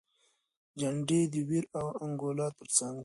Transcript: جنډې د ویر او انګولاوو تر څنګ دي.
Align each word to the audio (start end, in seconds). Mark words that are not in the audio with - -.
جنډې 0.79 1.21
د 1.33 1.35
ویر 1.47 1.65
او 1.79 1.87
انګولاوو 2.05 2.55
تر 2.59 2.67
څنګ 2.77 2.95
دي. 2.97 2.99